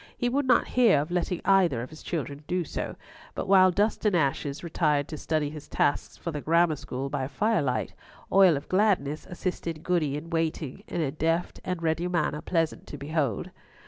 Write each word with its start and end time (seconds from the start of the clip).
He 0.17 0.29
would 0.29 0.47
not 0.47 0.69
hear 0.69 0.99
of 0.99 1.11
letting 1.11 1.41
either 1.45 1.83
of 1.83 1.91
his 1.91 2.01
children 2.01 2.43
do 2.47 2.63
so; 2.63 2.95
but 3.35 3.47
while 3.47 3.69
Dust 3.69 4.03
and 4.03 4.15
Ashes 4.15 4.63
retired 4.63 5.07
to 5.09 5.15
study 5.19 5.51
his 5.51 5.67
tasks 5.67 6.17
for 6.17 6.31
the 6.31 6.41
Grammar 6.41 6.75
School 6.75 7.07
by 7.07 7.27
firelight, 7.27 7.93
Oil 8.31 8.57
of 8.57 8.67
Gladness 8.67 9.27
assisted 9.27 9.83
Goody 9.83 10.17
in 10.17 10.31
waiting, 10.31 10.83
in 10.87 11.01
a 11.01 11.11
deft 11.11 11.59
and 11.63 11.83
ready 11.83 12.07
manner 12.07 12.41
pleasant 12.41 12.87
to 12.87 12.97
behold. 12.97 13.51